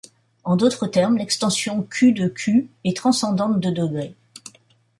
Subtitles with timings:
[0.45, 4.15] En d'autres termes, l'extension Q de Q est transcendante de degré.